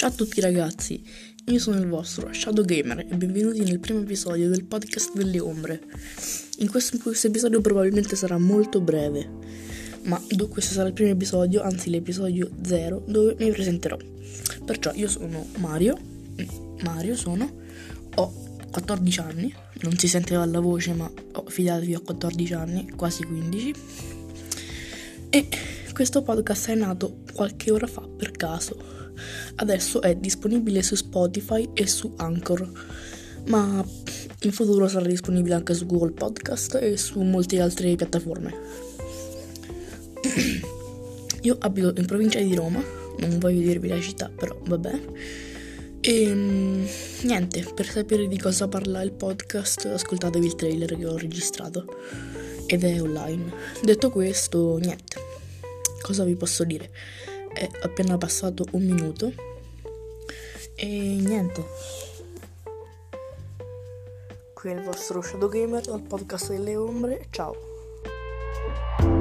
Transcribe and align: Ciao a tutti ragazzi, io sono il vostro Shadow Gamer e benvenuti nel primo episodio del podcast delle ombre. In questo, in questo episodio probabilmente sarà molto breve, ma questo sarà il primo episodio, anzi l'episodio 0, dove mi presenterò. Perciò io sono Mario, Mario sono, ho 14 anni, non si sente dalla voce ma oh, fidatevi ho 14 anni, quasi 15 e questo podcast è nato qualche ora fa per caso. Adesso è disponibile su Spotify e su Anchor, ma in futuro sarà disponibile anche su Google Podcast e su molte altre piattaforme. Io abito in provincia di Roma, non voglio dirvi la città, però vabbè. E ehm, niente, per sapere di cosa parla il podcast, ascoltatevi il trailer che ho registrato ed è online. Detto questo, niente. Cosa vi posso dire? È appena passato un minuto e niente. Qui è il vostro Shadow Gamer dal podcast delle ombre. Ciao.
Ciao 0.00 0.08
a 0.08 0.12
tutti 0.12 0.40
ragazzi, 0.40 1.04
io 1.44 1.58
sono 1.58 1.78
il 1.78 1.86
vostro 1.86 2.32
Shadow 2.32 2.64
Gamer 2.64 3.00
e 3.00 3.14
benvenuti 3.14 3.60
nel 3.60 3.80
primo 3.80 4.00
episodio 4.00 4.48
del 4.48 4.64
podcast 4.64 5.12
delle 5.12 5.38
ombre. 5.40 5.78
In 6.60 6.70
questo, 6.70 6.96
in 6.96 7.02
questo 7.02 7.26
episodio 7.26 7.60
probabilmente 7.60 8.16
sarà 8.16 8.38
molto 8.38 8.80
breve, 8.80 9.28
ma 10.04 10.18
questo 10.48 10.72
sarà 10.72 10.88
il 10.88 10.94
primo 10.94 11.10
episodio, 11.10 11.60
anzi 11.60 11.90
l'episodio 11.90 12.48
0, 12.62 13.04
dove 13.08 13.36
mi 13.40 13.50
presenterò. 13.50 13.98
Perciò 14.64 14.90
io 14.94 15.06
sono 15.06 15.46
Mario, 15.58 15.98
Mario 16.82 17.14
sono, 17.14 17.58
ho 18.14 18.32
14 18.70 19.20
anni, 19.20 19.54
non 19.82 19.98
si 19.98 20.08
sente 20.08 20.32
dalla 20.32 20.60
voce 20.60 20.94
ma 20.94 21.12
oh, 21.32 21.44
fidatevi 21.46 21.94
ho 21.94 22.00
14 22.00 22.54
anni, 22.54 22.88
quasi 22.96 23.22
15 23.24 23.74
e 25.28 25.48
questo 26.00 26.22
podcast 26.22 26.70
è 26.70 26.74
nato 26.74 27.18
qualche 27.34 27.70
ora 27.70 27.86
fa 27.86 28.00
per 28.00 28.30
caso. 28.30 28.74
Adesso 29.56 30.00
è 30.00 30.16
disponibile 30.16 30.82
su 30.82 30.94
Spotify 30.94 31.68
e 31.74 31.86
su 31.86 32.14
Anchor, 32.16 32.66
ma 33.48 33.84
in 34.40 34.50
futuro 34.50 34.88
sarà 34.88 35.04
disponibile 35.04 35.56
anche 35.56 35.74
su 35.74 35.84
Google 35.84 36.12
Podcast 36.12 36.78
e 36.80 36.96
su 36.96 37.20
molte 37.20 37.60
altre 37.60 37.94
piattaforme. 37.96 38.54
Io 41.42 41.56
abito 41.60 41.92
in 41.94 42.06
provincia 42.06 42.40
di 42.40 42.54
Roma, 42.54 42.82
non 43.18 43.38
voglio 43.38 43.60
dirvi 43.60 43.88
la 43.88 44.00
città, 44.00 44.30
però 44.34 44.58
vabbè. 44.64 45.00
E 46.00 46.22
ehm, 46.22 46.88
niente, 47.24 47.66
per 47.74 47.86
sapere 47.86 48.26
di 48.26 48.38
cosa 48.38 48.68
parla 48.68 49.02
il 49.02 49.12
podcast, 49.12 49.84
ascoltatevi 49.84 50.46
il 50.46 50.54
trailer 50.54 50.96
che 50.96 51.06
ho 51.06 51.18
registrato 51.18 51.84
ed 52.64 52.84
è 52.84 53.02
online. 53.02 53.52
Detto 53.82 54.08
questo, 54.08 54.78
niente. 54.78 55.19
Cosa 56.00 56.24
vi 56.24 56.34
posso 56.34 56.64
dire? 56.64 56.90
È 57.52 57.68
appena 57.82 58.16
passato 58.16 58.64
un 58.72 58.84
minuto 58.84 59.32
e 60.74 60.86
niente. 60.86 61.64
Qui 64.54 64.70
è 64.70 64.74
il 64.74 64.82
vostro 64.82 65.22
Shadow 65.22 65.48
Gamer 65.48 65.82
dal 65.82 66.02
podcast 66.02 66.50
delle 66.50 66.76
ombre. 66.76 67.26
Ciao. 67.30 69.19